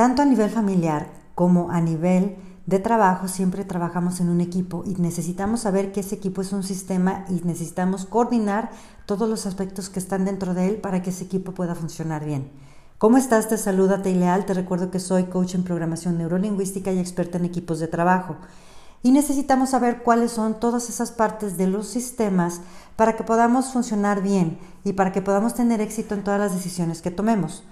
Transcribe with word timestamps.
Tanto 0.00 0.22
a 0.22 0.24
nivel 0.24 0.48
familiar 0.48 1.08
como 1.34 1.70
a 1.70 1.78
nivel 1.82 2.38
de 2.64 2.78
trabajo 2.78 3.28
siempre 3.28 3.66
trabajamos 3.66 4.18
en 4.20 4.30
un 4.30 4.40
equipo 4.40 4.82
y 4.86 4.94
necesitamos 4.94 5.60
saber 5.60 5.92
que 5.92 6.00
ese 6.00 6.14
equipo 6.14 6.40
es 6.40 6.54
un 6.54 6.62
sistema 6.62 7.26
y 7.28 7.42
necesitamos 7.44 8.06
coordinar 8.06 8.70
todos 9.04 9.28
los 9.28 9.44
aspectos 9.44 9.90
que 9.90 9.98
están 9.98 10.24
dentro 10.24 10.54
de 10.54 10.68
él 10.68 10.76
para 10.76 11.02
que 11.02 11.10
ese 11.10 11.24
equipo 11.24 11.52
pueda 11.52 11.74
funcionar 11.74 12.24
bien. 12.24 12.50
¿Cómo 12.96 13.18
estás? 13.18 13.50
Te 13.50 13.58
saluda 13.58 14.00
Teileal. 14.00 14.46
Te 14.46 14.54
recuerdo 14.54 14.90
que 14.90 15.00
soy 15.00 15.24
coach 15.24 15.54
en 15.54 15.64
programación 15.64 16.16
neurolingüística 16.16 16.90
y 16.92 16.98
experta 16.98 17.36
en 17.36 17.44
equipos 17.44 17.78
de 17.78 17.88
trabajo 17.88 18.36
y 19.02 19.12
necesitamos 19.12 19.68
saber 19.68 20.02
cuáles 20.02 20.32
son 20.32 20.60
todas 20.60 20.88
esas 20.88 21.10
partes 21.10 21.58
de 21.58 21.66
los 21.66 21.86
sistemas 21.86 22.62
para 22.96 23.16
que 23.16 23.24
podamos 23.24 23.70
funcionar 23.70 24.22
bien 24.22 24.58
y 24.82 24.94
para 24.94 25.12
que 25.12 25.20
podamos 25.20 25.52
tener 25.52 25.82
éxito 25.82 26.14
en 26.14 26.24
todas 26.24 26.40
las 26.40 26.54
decisiones 26.54 27.02
que 27.02 27.10
tomemos. 27.10 27.64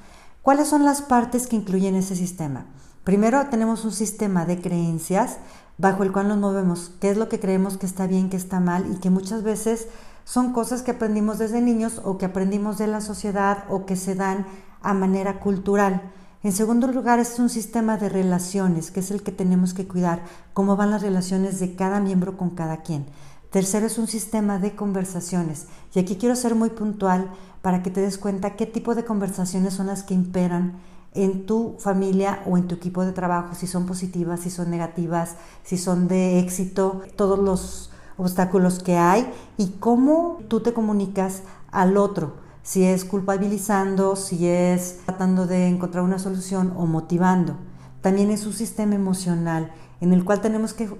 ¿Cuáles 0.48 0.68
son 0.68 0.82
las 0.82 1.02
partes 1.02 1.46
que 1.46 1.56
incluyen 1.56 1.94
ese 1.94 2.16
sistema? 2.16 2.64
Primero 3.04 3.48
tenemos 3.50 3.84
un 3.84 3.92
sistema 3.92 4.46
de 4.46 4.62
creencias 4.62 5.36
bajo 5.76 6.04
el 6.04 6.10
cual 6.10 6.28
nos 6.28 6.38
movemos, 6.38 6.90
qué 7.02 7.10
es 7.10 7.18
lo 7.18 7.28
que 7.28 7.38
creemos 7.38 7.76
que 7.76 7.84
está 7.84 8.06
bien, 8.06 8.30
que 8.30 8.38
está 8.38 8.58
mal 8.58 8.90
y 8.90 8.96
que 8.96 9.10
muchas 9.10 9.42
veces 9.42 9.88
son 10.24 10.54
cosas 10.54 10.80
que 10.80 10.92
aprendimos 10.92 11.36
desde 11.36 11.60
niños 11.60 12.00
o 12.02 12.16
que 12.16 12.24
aprendimos 12.24 12.78
de 12.78 12.86
la 12.86 13.02
sociedad 13.02 13.64
o 13.68 13.84
que 13.84 13.94
se 13.94 14.14
dan 14.14 14.46
a 14.80 14.94
manera 14.94 15.38
cultural. 15.38 16.00
En 16.42 16.52
segundo 16.52 16.86
lugar, 16.86 17.18
es 17.18 17.38
un 17.38 17.50
sistema 17.50 17.98
de 17.98 18.08
relaciones, 18.08 18.90
que 18.90 19.00
es 19.00 19.10
el 19.10 19.22
que 19.22 19.32
tenemos 19.32 19.74
que 19.74 19.86
cuidar, 19.86 20.22
cómo 20.54 20.76
van 20.76 20.90
las 20.90 21.02
relaciones 21.02 21.60
de 21.60 21.76
cada 21.76 22.00
miembro 22.00 22.38
con 22.38 22.48
cada 22.48 22.78
quien. 22.78 23.04
Tercero, 23.50 23.86
es 23.86 23.98
un 23.98 24.06
sistema 24.06 24.58
de 24.58 24.76
conversaciones. 24.76 25.66
Y 25.94 25.98
aquí 25.98 26.16
quiero 26.16 26.36
ser 26.36 26.54
muy 26.54 26.70
puntual 26.70 27.30
para 27.62 27.82
que 27.82 27.90
te 27.90 28.00
des 28.00 28.18
cuenta 28.18 28.56
qué 28.56 28.66
tipo 28.66 28.94
de 28.94 29.04
conversaciones 29.04 29.74
son 29.74 29.86
las 29.86 30.02
que 30.02 30.14
imperan 30.14 30.80
en 31.14 31.46
tu 31.46 31.76
familia 31.78 32.42
o 32.46 32.58
en 32.58 32.68
tu 32.68 32.74
equipo 32.74 33.04
de 33.04 33.12
trabajo, 33.12 33.54
si 33.54 33.66
son 33.66 33.86
positivas, 33.86 34.40
si 34.40 34.50
son 34.50 34.70
negativas, 34.70 35.36
si 35.64 35.78
son 35.78 36.06
de 36.06 36.38
éxito, 36.38 37.02
todos 37.16 37.38
los 37.38 37.90
obstáculos 38.18 38.82
que 38.82 38.96
hay 38.96 39.32
y 39.56 39.68
cómo 39.80 40.40
tú 40.48 40.60
te 40.60 40.74
comunicas 40.74 41.42
al 41.70 41.96
otro 41.96 42.48
si 42.68 42.84
es 42.84 43.06
culpabilizando, 43.06 44.14
si 44.14 44.46
es 44.46 44.98
tratando 45.06 45.46
de 45.46 45.68
encontrar 45.68 46.04
una 46.04 46.18
solución 46.18 46.74
o 46.76 46.84
motivando. 46.84 47.56
También 48.02 48.30
es 48.30 48.44
un 48.44 48.52
sistema 48.52 48.94
emocional 48.94 49.72
en 50.02 50.12
el 50.12 50.22
cual 50.22 50.42
tenemos 50.42 50.74
que 50.74 50.90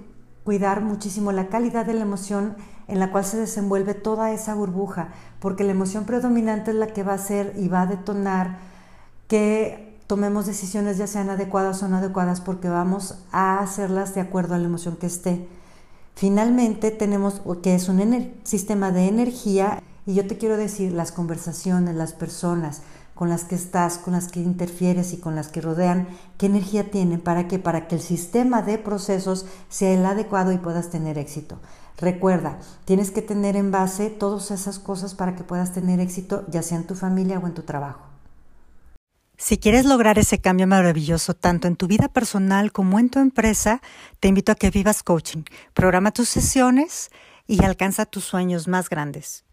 cuidar 0.49 0.81
muchísimo 0.81 1.31
la 1.31 1.47
calidad 1.47 1.85
de 1.85 1.93
la 1.93 2.01
emoción 2.01 2.55
en 2.87 2.97
la 2.97 3.11
cual 3.11 3.23
se 3.23 3.37
desenvuelve 3.37 3.93
toda 3.93 4.31
esa 4.31 4.55
burbuja, 4.55 5.09
porque 5.39 5.63
la 5.63 5.73
emoción 5.73 6.05
predominante 6.05 6.71
es 6.71 6.77
la 6.77 6.87
que 6.87 7.03
va 7.03 7.11
a 7.11 7.17
hacer 7.17 7.53
y 7.55 7.67
va 7.67 7.83
a 7.83 7.85
detonar 7.85 8.57
que 9.27 9.99
tomemos 10.07 10.47
decisiones 10.47 10.97
ya 10.97 11.05
sean 11.05 11.29
adecuadas 11.29 11.83
o 11.83 11.87
no 11.87 11.97
adecuadas, 11.97 12.41
porque 12.41 12.67
vamos 12.67 13.19
a 13.31 13.59
hacerlas 13.59 14.15
de 14.15 14.21
acuerdo 14.21 14.55
a 14.55 14.57
la 14.57 14.65
emoción 14.65 14.95
que 14.95 15.05
esté. 15.05 15.47
Finalmente 16.15 16.89
tenemos 16.89 17.43
que 17.61 17.75
es 17.75 17.87
un 17.87 18.33
sistema 18.41 18.91
de 18.91 19.07
energía 19.07 19.83
y 20.07 20.15
yo 20.15 20.25
te 20.25 20.39
quiero 20.39 20.57
decir, 20.57 20.93
las 20.93 21.11
conversaciones, 21.11 21.93
las 21.93 22.13
personas 22.13 22.81
con 23.19 23.27
las 23.27 23.43
que 23.43 23.55
estás, 23.55 23.97
con 23.97 24.13
las 24.13 24.29
que 24.29 24.39
interfieres 24.39 25.11
y 25.11 25.17
con 25.17 25.35
las 25.35 25.49
que 25.49 25.59
rodean, 25.59 26.07
qué 26.37 26.45
energía 26.45 26.89
tienen 26.89 27.19
para 27.19 27.49
que 27.49 27.59
para 27.59 27.85
que 27.85 27.95
el 27.95 28.01
sistema 28.01 28.61
de 28.61 28.77
procesos 28.77 29.45
sea 29.67 29.91
el 29.91 30.05
adecuado 30.05 30.53
y 30.53 30.57
puedas 30.57 30.89
tener 30.89 31.17
éxito. 31.17 31.59
Recuerda, 31.97 32.59
tienes 32.85 33.11
que 33.11 33.21
tener 33.21 33.57
en 33.57 33.71
base 33.71 34.09
todas 34.09 34.51
esas 34.51 34.79
cosas 34.79 35.15
para 35.15 35.35
que 35.35 35.43
puedas 35.43 35.73
tener 35.73 35.99
éxito, 35.99 36.45
ya 36.47 36.63
sea 36.63 36.77
en 36.77 36.87
tu 36.87 36.95
familia 36.95 37.39
o 37.39 37.47
en 37.47 37.53
tu 37.53 37.63
trabajo. 37.63 38.07
Si 39.35 39.57
quieres 39.57 39.83
lograr 39.83 40.17
ese 40.17 40.39
cambio 40.39 40.65
maravilloso 40.65 41.33
tanto 41.33 41.67
en 41.67 41.75
tu 41.75 41.87
vida 41.87 42.07
personal 42.07 42.71
como 42.71 42.99
en 42.99 43.09
tu 43.09 43.19
empresa, 43.19 43.81
te 44.21 44.29
invito 44.29 44.53
a 44.53 44.55
que 44.55 44.71
vivas 44.71 45.03
coaching. 45.03 45.43
Programa 45.73 46.11
tus 46.11 46.29
sesiones 46.29 47.09
y 47.47 47.65
alcanza 47.65 48.05
tus 48.05 48.23
sueños 48.23 48.69
más 48.69 48.87
grandes. 48.87 49.43